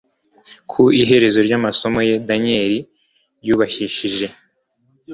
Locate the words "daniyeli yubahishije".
2.27-4.25